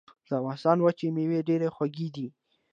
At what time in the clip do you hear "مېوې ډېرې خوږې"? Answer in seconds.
1.15-2.07